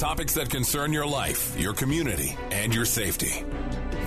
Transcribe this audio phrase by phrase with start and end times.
[0.00, 3.44] Topics that concern your life, your community, and your safety.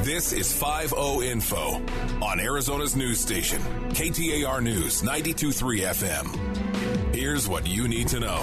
[0.01, 0.91] This is 5
[1.21, 1.85] Info
[2.19, 7.13] on Arizona's news station, KTAR News 923 FM.
[7.13, 8.39] Here's what you need to know.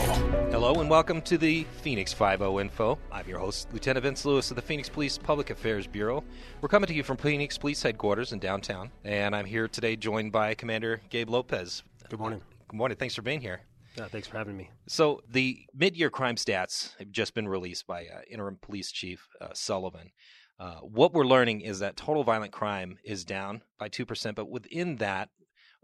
[0.52, 3.00] Hello and welcome to the Phoenix 5 Info.
[3.10, 6.22] I'm your host, Lieutenant Vince Lewis of the Phoenix Police Public Affairs Bureau.
[6.60, 10.30] We're coming to you from Phoenix Police Headquarters in downtown, and I'm here today joined
[10.30, 11.82] by Commander Gabe Lopez.
[12.08, 12.42] Good morning.
[12.68, 12.96] Good morning.
[12.96, 13.62] Thanks for being here.
[13.98, 14.70] Uh, thanks for having me.
[14.86, 19.26] So, the mid year crime stats have just been released by uh, Interim Police Chief
[19.40, 20.10] uh, Sullivan.
[20.58, 24.96] Uh, what we're learning is that total violent crime is down by 2%, but within
[24.96, 25.30] that,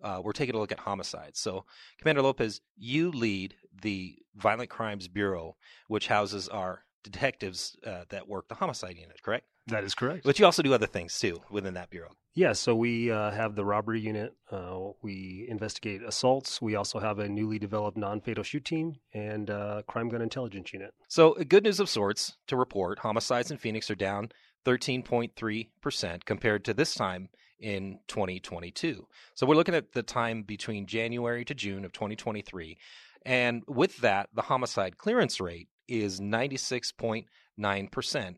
[0.02, 1.40] uh, we're taking a look at homicides.
[1.40, 1.64] So,
[1.98, 5.56] Commander Lopez, you lead the Violent Crimes Bureau,
[5.88, 9.46] which houses our detectives uh, that work the homicide unit, correct?
[9.68, 10.24] That is correct.
[10.24, 12.10] But you also do other things too within that bureau.
[12.34, 14.36] Yeah, so we uh, have the robbery unit.
[14.50, 16.60] Uh, we investigate assaults.
[16.60, 20.92] We also have a newly developed non-fatal shoot team and uh, crime gun intelligence unit.
[21.08, 24.30] So, good news of sorts to report: homicides in Phoenix are down
[24.66, 29.06] 13.3 percent compared to this time in 2022.
[29.34, 32.76] So, we're looking at the time between January to June of 2023,
[33.24, 37.24] and with that, the homicide clearance rate is 96.9%.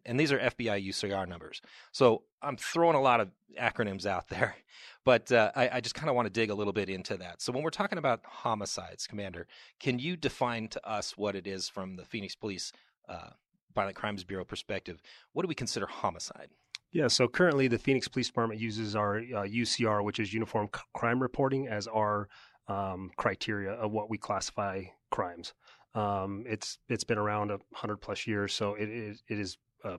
[0.07, 1.61] And these are FBI UCR numbers.
[1.93, 3.31] So I'm throwing a lot of
[3.61, 4.57] acronyms out there,
[5.05, 7.43] but uh, I, I, just kind of want to dig a little bit into that.
[7.43, 9.47] So when we're talking about homicides, Commander,
[9.81, 12.73] can you define to us what it is from the Phoenix Police
[13.09, 13.31] uh,
[13.75, 15.01] Violent Crimes Bureau perspective?
[15.33, 16.51] What do we consider homicide?
[16.91, 20.81] Yeah, so currently the Phoenix Police Department uses our uh, UCR, which is Uniform C-
[20.95, 22.29] Crime Reporting, as our
[22.67, 25.55] um, criteria of what we classify crimes.
[25.99, 29.99] Um, it's it's been around a hundred plus years, so it is it is uh,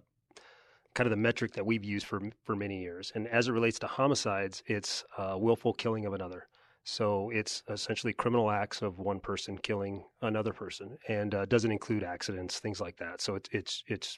[0.93, 3.11] kind of the metric that we've used for for many years.
[3.15, 6.47] And as it relates to homicides, it's uh, willful killing of another.
[6.85, 12.03] So it's essentially criminal acts of one person killing another person, and uh, doesn't include
[12.03, 13.19] accidents, things like that.
[13.19, 14.17] So it's it's it's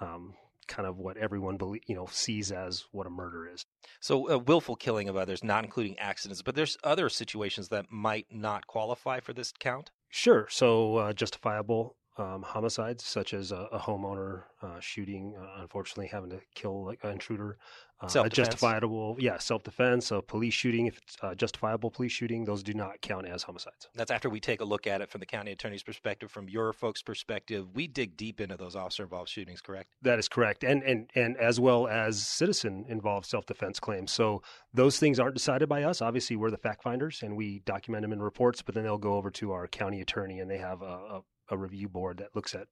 [0.00, 0.34] um,
[0.66, 3.64] kind of what everyone believe, you know sees as what a murder is.
[4.00, 8.26] So uh, willful killing of others, not including accidents, but there's other situations that might
[8.30, 9.90] not qualify for this count.
[10.08, 10.48] Sure.
[10.50, 16.30] So uh, justifiable um, homicides, such as a, a homeowner uh, shooting, uh, unfortunately having
[16.30, 17.58] to kill like an intruder,
[18.00, 22.62] uh, a justifiable, yeah, self defense, a police shooting, if it's justifiable police shooting, those
[22.62, 23.88] do not count as homicides.
[23.94, 26.72] That's after we take a look at it from the county attorney's perspective, from your
[26.72, 27.68] folks' perspective.
[27.74, 29.94] We dig deep into those officer involved shootings, correct?
[30.02, 34.12] That is correct, and and and as well as citizen involved self defense claims.
[34.12, 34.42] So
[34.74, 36.02] those things aren't decided by us.
[36.02, 38.62] Obviously, we're the fact finders, and we document them in reports.
[38.62, 41.56] But then they'll go over to our county attorney, and they have a, a a
[41.56, 42.68] review board that looks at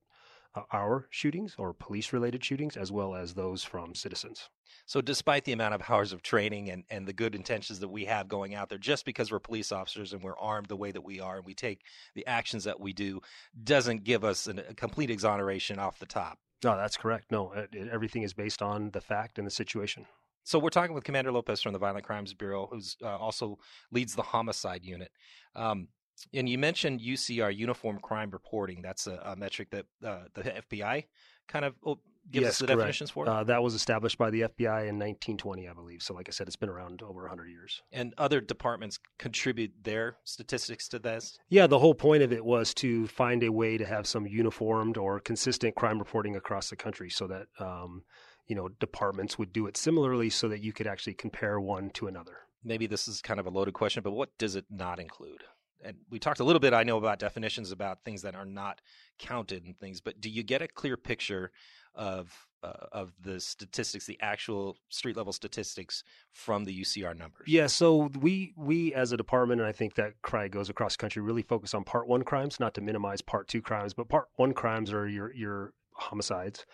[0.55, 4.49] uh, our shootings or police related shootings as well as those from citizens.
[4.87, 8.05] So, despite the amount of hours of training and, and the good intentions that we
[8.05, 11.05] have going out there, just because we're police officers and we're armed the way that
[11.05, 11.81] we are and we take
[12.15, 13.21] the actions that we do,
[13.63, 16.39] doesn't give us an, a complete exoneration off the top.
[16.63, 17.33] No, that's correct.
[17.33, 20.07] No, it, it, everything is based on the fact and the situation.
[20.45, 23.59] So, we're talking with Commander Lopez from the Violent Crimes Bureau, who's uh, also
[23.91, 25.11] leads the homicide unit.
[25.57, 25.89] Um,
[26.33, 28.83] and you mentioned UCR, Uniform Crime Reporting.
[28.83, 31.05] That's a, a metric that uh, the FBI
[31.49, 31.99] kind of oh,
[32.31, 32.79] gives yes, us the correct.
[32.79, 33.29] definitions for.
[33.29, 36.03] Uh, that was established by the FBI in 1920, I believe.
[36.03, 37.83] So, like I said, it's been around over 100 years.
[37.93, 41.39] And other departments contribute their statistics to this.
[41.49, 44.97] Yeah, the whole point of it was to find a way to have some uniformed
[44.97, 48.03] or consistent crime reporting across the country, so that um,
[48.47, 52.07] you know departments would do it similarly, so that you could actually compare one to
[52.07, 52.39] another.
[52.67, 55.45] Maybe this is kind of a loaded question, but what does it not include?
[55.85, 58.81] And we talked a little bit i know about definitions about things that are not
[59.19, 61.51] counted and things but do you get a clear picture
[61.95, 66.03] of uh, of the statistics the actual street level statistics
[66.33, 67.47] from the UCR numbers?
[67.47, 71.01] Yeah so we we as a department and I think that cry goes across the
[71.01, 74.29] country really focus on part 1 crimes not to minimize part 2 crimes but part
[74.37, 76.65] 1 crimes are your your homicides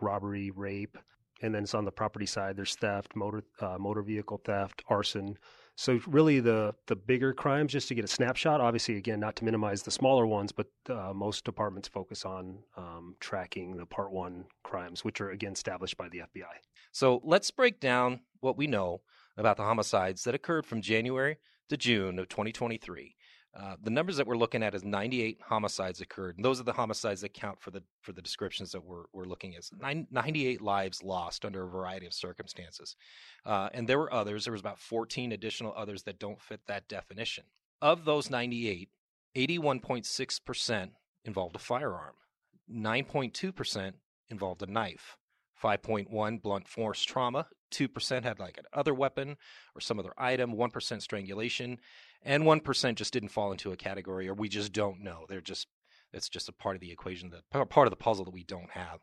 [0.00, 0.98] robbery rape
[1.42, 5.36] and then it's on the property side there's theft motor uh, motor vehicle theft arson
[5.78, 8.60] so really, the the bigger crimes, just to get a snapshot.
[8.60, 13.14] Obviously, again, not to minimize the smaller ones, but uh, most departments focus on um,
[13.20, 16.50] tracking the Part One crimes, which are again established by the FBI.
[16.90, 19.02] So let's break down what we know
[19.36, 21.36] about the homicides that occurred from January
[21.68, 23.14] to June of 2023.
[23.60, 26.72] Uh, the numbers that we're looking at is 98 homicides occurred, and those are the
[26.72, 29.68] homicides that count for the for the descriptions that we're we're looking at.
[30.12, 32.94] 98 lives lost under a variety of circumstances,
[33.44, 34.44] uh, and there were others.
[34.44, 37.44] There was about 14 additional others that don't fit that definition.
[37.82, 38.90] Of those 98,
[39.34, 40.92] 81.6 percent
[41.24, 42.14] involved a firearm,
[42.72, 43.96] 9.2 percent
[44.30, 45.16] involved a knife,
[45.60, 49.36] 5.1 blunt force trauma, 2% had like an other weapon
[49.74, 51.78] or some other item, 1% strangulation,
[52.22, 55.24] and 1% just didn't fall into a category or we just don't know.
[55.28, 55.68] They're just
[56.12, 58.70] It's just a part of the equation, that part of the puzzle that we don't
[58.70, 59.00] have.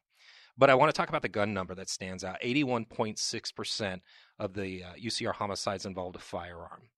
[0.58, 2.42] But I want to talk about the gun number that stands out.
[2.42, 4.00] 81.6%
[4.40, 6.90] of the uh, UCR homicides involved a firearm.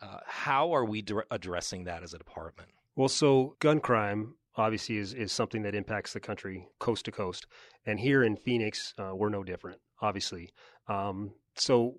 [0.00, 2.68] Uh, how are we d- addressing that as a department?
[2.96, 7.46] Well, so gun crime obviously is, is something that impacts the country coast to coast.
[7.86, 10.50] And here in Phoenix, uh, we're no different, obviously.
[10.88, 11.98] Um, so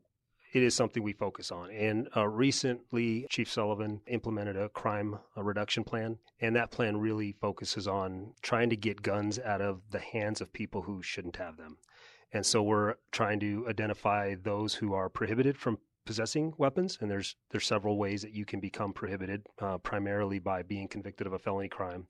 [0.52, 1.70] it is something we focus on.
[1.72, 7.88] And uh, recently, Chief Sullivan implemented a crime reduction plan, and that plan really focuses
[7.88, 11.78] on trying to get guns out of the hands of people who shouldn't have them.
[12.32, 17.36] And so we're trying to identify those who are prohibited from possessing weapons, and there's
[17.52, 21.40] there's several ways that you can become prohibited, uh, primarily by being convicted of a
[21.40, 22.08] felony crime.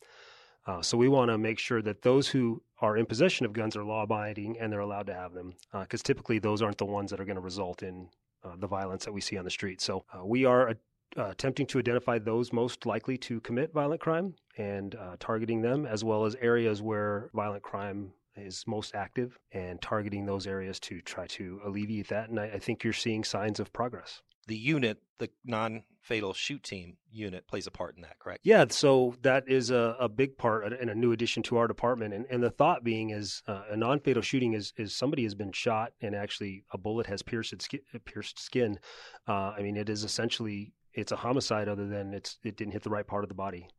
[0.68, 3.76] Uh, so we want to make sure that those who are in possession of guns
[3.76, 6.86] are law abiding and they're allowed to have them, because uh, typically those aren't the
[6.86, 8.08] ones that are going to result in
[8.44, 9.82] uh, the violence that we see on the street.
[9.82, 10.76] So uh, we are
[11.18, 15.86] uh, attempting to identify those most likely to commit violent crime and uh, targeting them,
[15.86, 21.02] as well as areas where violent crime is most active and targeting those areas to
[21.02, 22.30] try to alleviate that.
[22.30, 24.22] And I, I think you're seeing signs of progress.
[24.50, 28.42] The unit, the non fatal shoot team unit, plays a part in that, correct?
[28.44, 32.16] Yeah, so that is a, a big part and a new addition to our department.
[32.16, 35.36] And, and the thought being is uh, a non fatal shooting is, is somebody has
[35.36, 37.82] been shot and actually a bullet has pierced skin.
[38.06, 38.80] Pierced skin.
[39.28, 42.84] Uh, I mean, it is essentially it's a homicide other than it's it didn't hit
[42.84, 43.70] the right part of the body.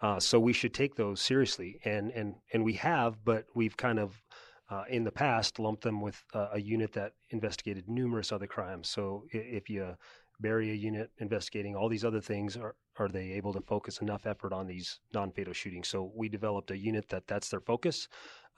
[0.00, 3.98] Uh, so we should take those seriously, and and and we have, but we've kind
[3.98, 4.22] of
[4.70, 8.88] uh, in the past lumped them with uh, a unit that investigated numerous other crimes.
[8.88, 9.96] So if you
[10.40, 14.26] bury a unit investigating all these other things, are are they able to focus enough
[14.26, 15.88] effort on these non-fatal shootings?
[15.88, 18.08] So we developed a unit that that's their focus.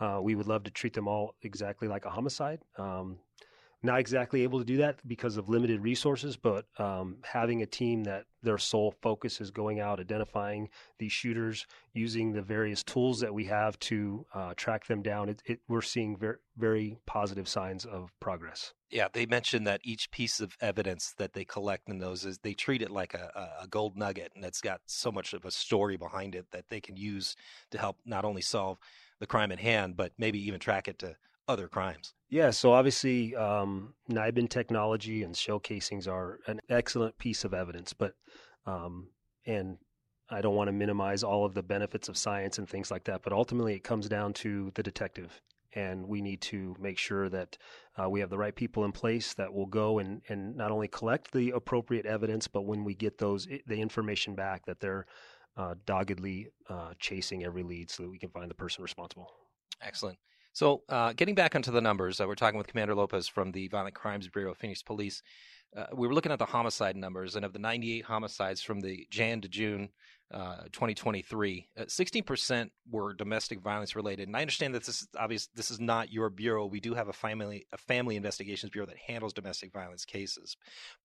[0.01, 2.61] Uh, we would love to treat them all exactly like a homicide.
[2.79, 3.19] Um,
[3.83, 8.05] not exactly able to do that because of limited resources, but um, having a team
[8.05, 10.69] that their sole focus is going out, identifying
[10.99, 15.43] these shooters, using the various tools that we have to uh, track them down, it,
[15.47, 18.73] it, we're seeing very, very positive signs of progress.
[18.91, 22.55] Yeah, they mentioned that each piece of evidence that they collect in those is they
[22.55, 25.97] treat it like a, a gold nugget, and it's got so much of a story
[25.97, 27.37] behind it that they can use
[27.71, 28.79] to help not only solve
[29.21, 31.15] the crime at hand, but maybe even track it to
[31.51, 32.15] other crimes.
[32.29, 37.93] Yeah, so obviously, um, NIBIN technology and shell casings are an excellent piece of evidence,
[37.93, 38.15] but
[38.67, 39.09] um,
[39.47, 39.77] and
[40.31, 43.23] I don't want to minimize all of the benefits of science and things like that,
[43.23, 45.41] but ultimately it comes down to the detective.
[45.75, 47.57] And we need to make sure that
[47.97, 50.89] uh, we have the right people in place that will go and, and not only
[50.89, 55.07] collect the appropriate evidence, but when we get those the information back, that they're
[55.57, 59.31] uh, doggedly uh, chasing every lead so that we can find the person responsible.
[59.81, 60.19] Excellent.
[60.53, 63.69] So, uh, getting back onto the numbers, uh, we're talking with Commander Lopez from the
[63.69, 65.23] Violent Crimes Bureau of Phoenix Police.
[65.77, 69.07] Uh, we were looking at the homicide numbers, and of the 98 homicides from the
[69.11, 69.91] Jan to June
[70.33, 74.27] uh, 2023, 16% uh, were domestic violence related.
[74.29, 75.49] And I understand that this is obvious.
[75.55, 76.67] This is not your bureau.
[76.67, 80.57] We do have a family a family investigations bureau that handles domestic violence cases,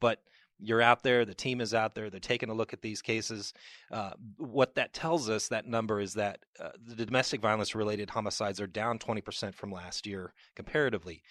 [0.02, 0.20] but
[0.60, 3.54] you're out there, the team is out there, they're taking a look at these cases.
[3.92, 8.62] Uh, what that tells us, that number, is that uh, the domestic violence related homicides
[8.62, 11.22] are down 20% from last year comparatively.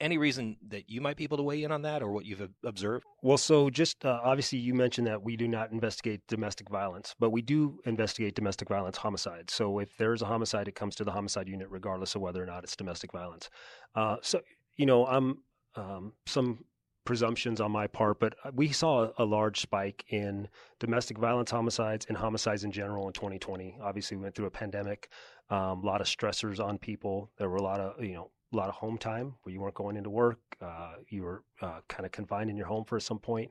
[0.00, 2.48] Any reason that you might be able to weigh in on that or what you've
[2.64, 3.04] observed?
[3.22, 7.30] Well, so just uh, obviously, you mentioned that we do not investigate domestic violence, but
[7.30, 9.52] we do investigate domestic violence homicides.
[9.52, 12.46] So if there's a homicide, it comes to the homicide unit, regardless of whether or
[12.46, 13.50] not it's domestic violence.
[13.94, 14.40] Uh, so,
[14.78, 15.42] you know, I'm
[15.76, 16.64] um, some
[17.10, 20.46] presumptions on my part, but uh, we saw a, large spike in
[20.78, 23.78] domestic violence homicides and homicides in general in 2020.
[23.82, 25.08] Obviously, we went through a pandemic,
[25.50, 27.28] um, a lot of stressors on people.
[27.36, 29.74] There were a lot of, you know, a lot of home time where you weren't
[29.74, 30.38] going into work.
[30.62, 33.50] Uh, you were uh, kind of confined in your home for some point.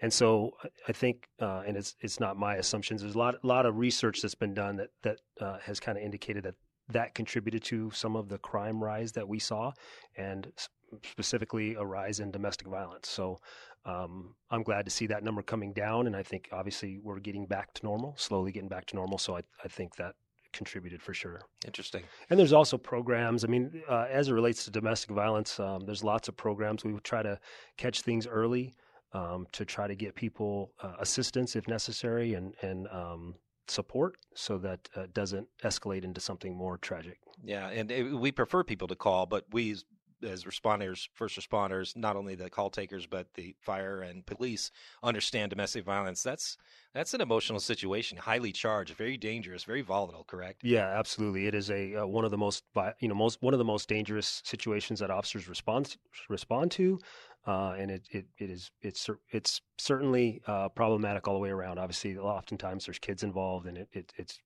[0.00, 0.56] And so
[0.88, 3.02] I think, uh, and it's it's not my assumptions.
[3.02, 6.02] There's a lot lot of research that's been done that that uh, has kind of
[6.02, 6.56] indicated that
[6.88, 9.72] that contributed to some of the crime rise that we saw,
[10.16, 10.52] and
[11.02, 13.08] specifically a rise in domestic violence.
[13.08, 13.38] So
[13.84, 17.46] um, I'm glad to see that number coming down, and I think obviously we're getting
[17.46, 19.18] back to normal, slowly getting back to normal.
[19.18, 20.14] So I, I think that
[20.52, 21.42] contributed for sure.
[21.66, 22.02] Interesting.
[22.30, 23.44] And there's also programs.
[23.44, 26.84] I mean, uh, as it relates to domestic violence, um, there's lots of programs.
[26.84, 27.38] We try to
[27.76, 28.74] catch things early
[29.12, 33.34] um, to try to get people uh, assistance if necessary, and and um,
[33.70, 37.18] support so that uh, doesn't escalate into something more tragic.
[37.44, 39.76] Yeah, and it, we prefer people to call, but we
[40.22, 44.70] as responders, first responders, not only the call takers but the fire and police
[45.02, 46.22] understand domestic violence.
[46.22, 46.56] That's
[46.94, 50.24] that's an emotional situation, highly charged, very dangerous, very volatile.
[50.24, 50.62] Correct?
[50.64, 51.46] Yeah, absolutely.
[51.46, 52.64] It is a uh, one of the most
[53.00, 55.96] you know most one of the most dangerous situations that officers respond
[56.28, 56.98] respond to.
[57.46, 61.78] Uh, and it, it, it is it's it's certainly uh, problematic all the way around.
[61.78, 64.40] Obviously, oftentimes there's kids involved, and it, it it's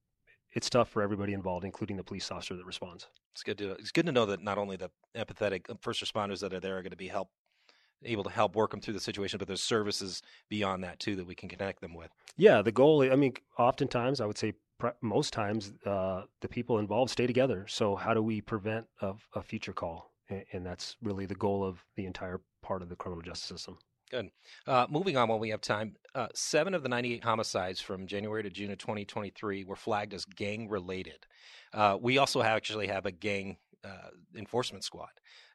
[0.53, 3.09] it's tough for everybody involved, including the police officer that responds.
[3.33, 6.41] It's good to it's good to know that not only the empathetic uh, first responders
[6.41, 7.29] that are there are going to be help
[8.05, 11.27] able to help work them through the situation, but there's services beyond that too that
[11.27, 12.11] we can connect them with.
[12.37, 13.03] Yeah, the goal.
[13.03, 14.55] I mean, oftentimes I would say
[15.03, 17.67] most times uh, the people involved stay together.
[17.69, 20.11] So how do we prevent a, a future call?
[20.53, 23.79] And that's really the goal of the entire part of the criminal justice system.
[24.11, 24.31] Good.
[24.67, 28.43] Uh, moving on, while we have time, uh, seven of the 98 homicides from January
[28.43, 31.27] to June of 2023 were flagged as gang related.
[31.73, 35.11] Uh, we also have, actually have a gang uh, enforcement squad.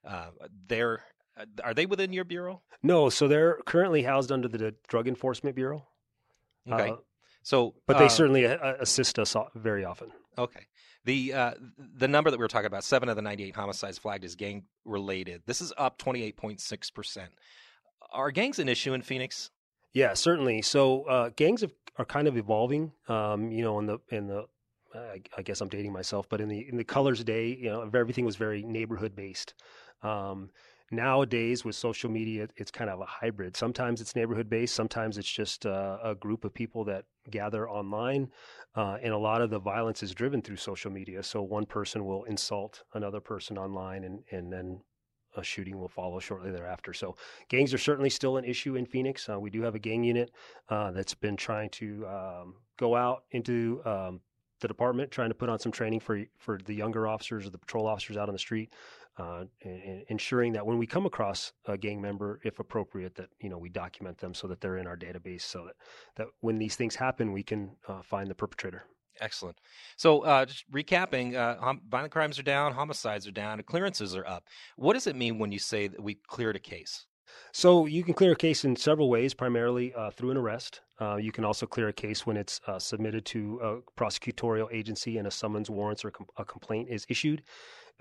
[0.08, 0.28] Uh,
[0.68, 1.02] they're
[1.38, 2.62] uh, are they within your bureau?
[2.82, 5.86] No, so they're currently housed under the Drug Enforcement Bureau.
[6.72, 6.94] Okay.
[7.44, 10.12] So, but they certainly assist us very often.
[10.38, 10.66] Okay.
[11.04, 14.26] The uh, the number that we were talking about, seven of the 98 homicides flagged
[14.26, 15.44] as gang related.
[15.46, 17.32] This is up 28.6 percent
[18.16, 19.52] are gangs an issue in Phoenix?
[19.94, 20.62] Yeah, certainly.
[20.62, 22.92] So uh, gangs have, are kind of evolving.
[23.08, 24.46] Um, you know, in the in the
[24.94, 27.90] I, I, guess I'm dating myself, but in the in the colors day, you know,
[27.94, 29.54] everything was very neighborhood based.
[30.02, 30.50] Um,
[30.92, 35.32] nowadays with social media it's kind of a hybrid sometimes it's neighborhood based sometimes it's
[35.32, 38.30] just uh, a group of people that gather online
[38.76, 42.06] uh, and a lot of the violence is driven through social media so one person
[42.06, 44.80] will insult another person online and, and then
[45.36, 46.94] a shooting will follow shortly thereafter.
[46.94, 47.16] So
[47.50, 49.28] gangs are certainly still an issue in Phoenix.
[49.30, 50.32] Uh, we do have a gang unit
[50.70, 54.22] uh, that's been trying to um, go out into um,
[54.62, 57.58] the department, trying to put on some training for for the younger officers or the
[57.58, 58.74] patrol officers out on the street,
[59.18, 63.30] uh, and, and ensuring that when we come across a gang member, if appropriate, that
[63.40, 65.76] you know we document them so that they're in our database, so that
[66.16, 68.86] that when these things happen, we can uh, find the perpetrator.
[69.22, 69.60] Excellent.
[69.98, 74.28] So, uh, just recapping, uh, hom- violent crimes are down, homicides are down, clearances are
[74.28, 74.44] up.
[74.76, 77.06] What does it mean when you say that we cleared a case?
[77.52, 80.82] So, you can clear a case in several ways, primarily uh, through an arrest.
[81.00, 85.18] Uh, you can also clear a case when it's uh, submitted to a prosecutorial agency
[85.18, 87.44] and a summons, warrants, or com- a complaint is issued.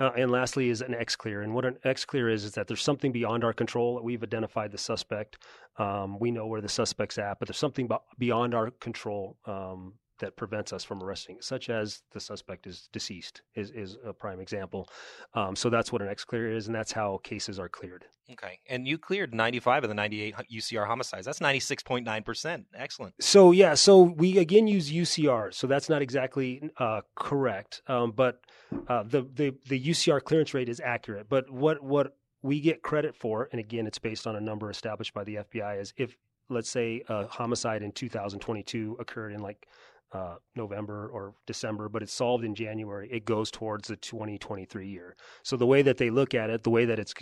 [0.01, 1.43] Uh, and lastly is an X clear.
[1.43, 4.01] And what an X clear is, is that there's something beyond our control.
[4.03, 5.39] We've identified the suspect.
[5.79, 10.37] Um, we know where the suspect's at, but there's something beyond our control um, that
[10.37, 14.89] prevents us from arresting, such as the suspect is deceased, is, is a prime example.
[15.35, 18.07] Um, so that's what an X clear is, and that's how cases are cleared.
[18.33, 18.59] Okay.
[18.69, 21.27] And you cleared 95 of the 98 UCR homicides.
[21.27, 22.65] That's 96.9%.
[22.75, 23.15] Excellent.
[23.21, 25.53] So, yeah, so we again use UCR.
[25.53, 27.83] So that's not exactly uh, correct.
[27.87, 28.41] Um, but
[28.89, 31.29] uh, the, the, the UCR clearance rate is accurate.
[31.29, 35.13] But what, what we get credit for, and again, it's based on a number established
[35.13, 36.17] by the FBI, is if,
[36.49, 39.67] let's say, a homicide in 2022 occurred in like
[40.15, 45.17] uh, November or December, but it's solved in January, it goes towards the 2023 year.
[45.43, 47.13] So the way that they look at it, the way that it's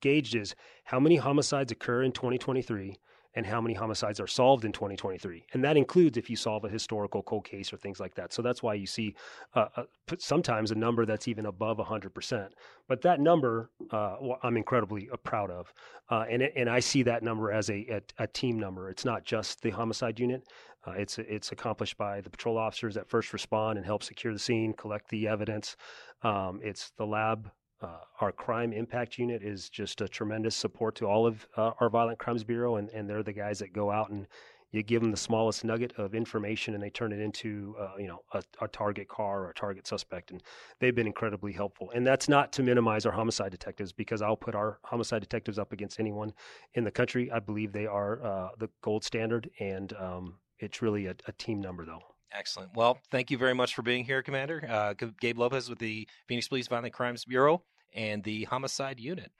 [0.00, 2.98] gauged is how many homicides occur in 2023
[3.34, 5.44] and how many homicides are solved in 2023.
[5.52, 8.32] And that includes if you solve a historical cold case or things like that.
[8.32, 9.14] So that's why you see
[9.54, 9.84] uh, uh,
[10.18, 12.48] sometimes a number that's even above 100%.
[12.88, 15.72] But that number, uh, I'm incredibly uh, proud of.
[16.10, 18.90] Uh, and, and I see that number as a, a, a, team number.
[18.90, 20.42] It's not just the homicide unit.
[20.86, 24.74] It's, it's accomplished by the patrol officers that first respond and help secure the scene,
[24.74, 25.76] collect the evidence.
[26.22, 27.50] Um, it's the lab
[27.84, 31.90] uh, our crime impact unit is just a tremendous support to all of uh, our
[31.90, 34.26] violent crimes bureau, and, and they're the guys that go out and
[34.72, 38.08] you give them the smallest nugget of information, and they turn it into uh, you
[38.08, 40.42] know a, a, target car or a target suspect, and
[40.80, 41.92] they've been incredibly helpful.
[41.94, 45.72] And that's not to minimize our homicide detectives, because I'll put our homicide detectives up
[45.72, 46.32] against anyone
[46.74, 47.30] in the country.
[47.30, 51.60] I believe they are uh, the gold standard, and um, it's really a, a team
[51.60, 52.02] number though.
[52.32, 52.74] Excellent.
[52.74, 54.66] Well, thank you very much for being here, Commander.
[54.68, 57.62] Uh, Gabe Lopez with the Phoenix Police Violent Crimes Bureau
[57.94, 59.30] and the Homicide Unit.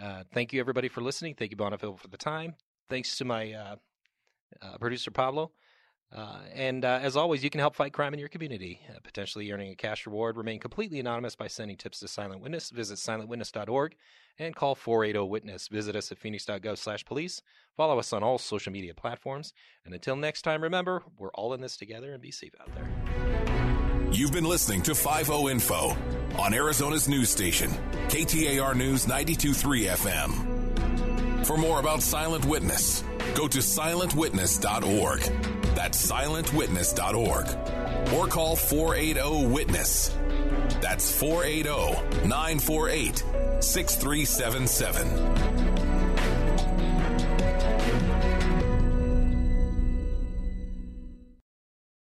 [0.00, 1.34] Uh, thank you, everybody, for listening.
[1.34, 2.54] Thank you, Bonneville, for the time.
[2.88, 3.76] Thanks to my uh,
[4.60, 5.52] uh producer, Pablo.
[6.14, 9.72] Uh, and uh, as always, you can help fight crime in your community, potentially earning
[9.72, 10.36] a cash reward.
[10.36, 12.68] Remain completely anonymous by sending tips to Silent Witness.
[12.68, 13.96] Visit silentwitness.org
[14.38, 15.70] and call 480-WITNESS.
[15.70, 17.40] Visit us at phoenix.gov slash police.
[17.76, 19.54] Follow us on all social media platforms.
[19.86, 24.12] And until next time, remember, we're all in this together and be safe out there.
[24.12, 25.96] You've been listening to 5 Info
[26.38, 27.70] on Arizona's news station,
[28.08, 31.46] KTAR News 923 FM.
[31.46, 33.02] For more about Silent Witness,
[33.34, 35.20] go to silentwitness.org.
[35.74, 38.12] That's silentwitness.org.
[38.14, 40.14] Or call 480 Witness.
[40.80, 43.24] That's 480 948
[43.60, 45.51] 6377.